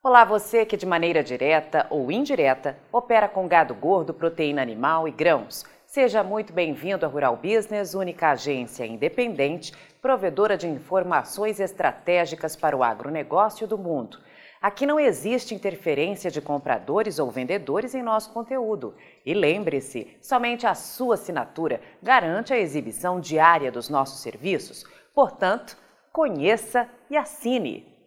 [0.00, 5.10] Olá, você que de maneira direta ou indireta opera com gado gordo, proteína animal e
[5.10, 5.64] grãos.
[5.84, 12.84] Seja muito bem-vindo à Rural Business, única agência independente, provedora de informações estratégicas para o
[12.84, 14.20] agronegócio do mundo.
[14.62, 18.94] Aqui não existe interferência de compradores ou vendedores em nosso conteúdo.
[19.26, 24.84] E lembre-se, somente a sua assinatura garante a exibição diária dos nossos serviços.
[25.12, 25.76] Portanto,
[26.12, 27.97] conheça e assine.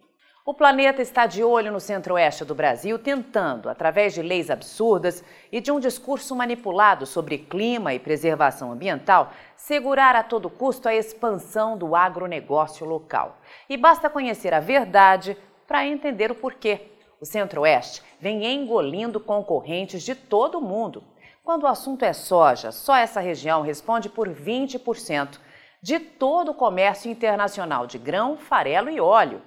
[0.44, 5.60] O planeta está de olho no centro-oeste do Brasil, tentando, através de leis absurdas e
[5.60, 11.78] de um discurso manipulado sobre clima e preservação ambiental, segurar a todo custo a expansão
[11.78, 13.38] do agronegócio local.
[13.68, 16.90] E basta conhecer a verdade para entender o porquê.
[17.20, 21.04] O centro-oeste vem engolindo concorrentes de todo o mundo.
[21.44, 25.38] Quando o assunto é soja, só essa região responde por 20%
[25.80, 29.40] de todo o comércio internacional de grão, farelo e óleo.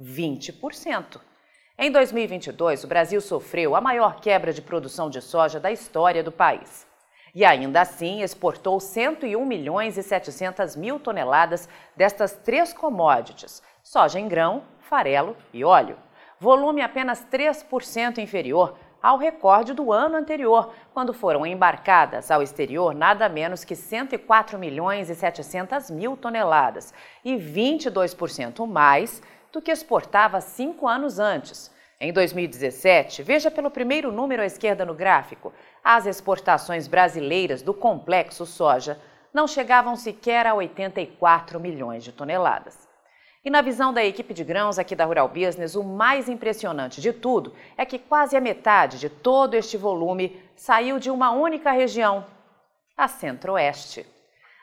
[0.00, 1.20] 20%.
[1.78, 6.32] Em 2022, o Brasil sofreu a maior quebra de produção de soja da história do
[6.32, 6.86] país.
[7.34, 14.28] E ainda assim exportou 101 milhões e 700 mil toneladas destas três commodities: soja em
[14.28, 15.96] grão, farelo e óleo.
[16.38, 23.28] Volume apenas 3% inferior ao recorde do ano anterior, quando foram embarcadas ao exterior nada
[23.28, 26.92] menos que 104 milhões e 700 mil toneladas
[27.24, 31.70] e 22% mais do que exportava cinco anos antes.
[32.00, 35.52] Em 2017, veja pelo primeiro número à esquerda no gráfico,
[35.84, 38.98] as exportações brasileiras do complexo soja
[39.34, 42.88] não chegavam sequer a 84 milhões de toneladas.
[43.44, 47.12] E na visão da equipe de grãos aqui da Rural Business, o mais impressionante de
[47.12, 52.26] tudo é que quase a metade de todo este volume saiu de uma única região,
[52.96, 54.06] a Centro-Oeste.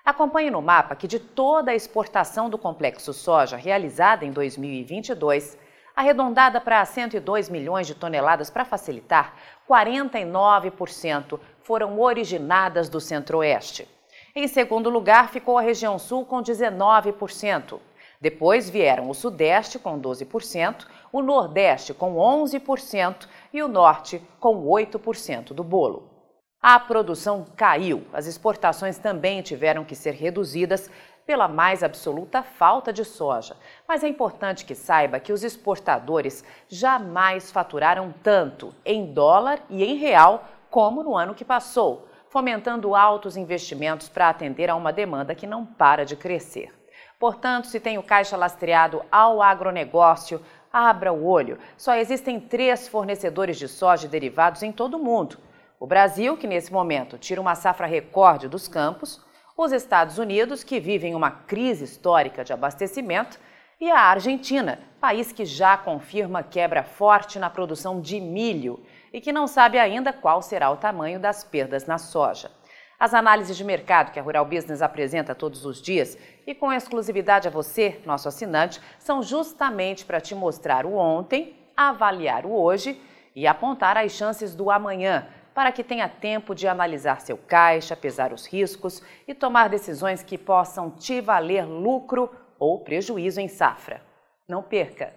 [0.08, 5.58] Acompanhe no mapa que de toda a exportação do complexo soja realizada em 2022,
[5.94, 9.36] arredondada para 102 milhões de toneladas para facilitar,
[9.69, 13.86] 49% foram originadas do Centro-Oeste.
[14.33, 17.77] Em segundo lugar ficou a região Sul com 19%.
[18.21, 25.48] Depois vieram o Sudeste com 12%, o Nordeste com 11% e o Norte com 8%
[25.48, 26.17] do bolo.
[26.60, 30.90] A produção caiu, as exportações também tiveram que ser reduzidas
[31.23, 33.56] pela mais absoluta falta de soja.
[33.88, 39.98] Mas é importante que saiba que os exportadores jamais faturaram tanto em dólar e em
[39.98, 45.45] real como no ano que passou, fomentando altos investimentos para atender a uma demanda que
[45.45, 46.74] não para de crescer.
[47.20, 50.42] Portanto, se tem o caixa lastreado ao agronegócio,
[50.74, 51.60] abra o olho.
[51.78, 55.38] Só existem três fornecedores de soja e derivados em todo o mundo
[55.80, 59.21] o Brasil, que nesse momento tira uma safra recorde dos campos,
[59.55, 63.39] os Estados Unidos, que vivem uma crise histórica de abastecimento,
[63.80, 68.83] e a Argentina, país que já confirma quebra forte na produção de milho
[69.14, 72.52] e que não sabe ainda qual será o tamanho das perdas na soja.
[72.99, 76.17] As análises de mercado que a Rural Business apresenta todos os dias
[76.48, 82.48] e com exclusividade a você, nosso assinante, são justamente para te mostrar o ontem, avaliar
[82.48, 82.99] o hoje
[83.36, 85.27] e apontar as chances do amanhã
[85.58, 90.38] para que tenha tempo de analisar seu caixa, pesar os riscos e tomar decisões que
[90.38, 92.30] possam te valer lucro
[92.60, 94.04] ou prejuízo em safra.
[94.48, 95.12] Não perca!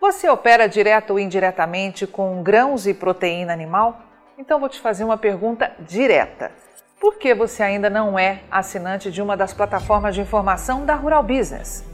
[0.00, 4.00] Você opera direto ou indiretamente com grãos e proteína animal?
[4.38, 6.52] Então vou te fazer uma pergunta direta.
[7.00, 11.24] Por que você ainda não é assinante de uma das plataformas de informação da Rural
[11.24, 11.93] Business?